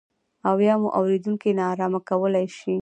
[0.47, 2.75] او یا مو اورېدونکي نا ارامه کولای شي.